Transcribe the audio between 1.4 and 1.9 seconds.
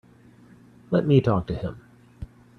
to him.